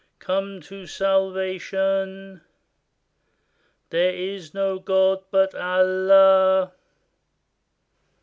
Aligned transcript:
Come 0.17 0.61
to 0.61 0.87
salvation! 0.87 2.41
There 3.91 4.15
is 4.15 4.51
no 4.51 4.79
God 4.79 5.23
but 5.29 5.53
Allah!" 5.53 6.71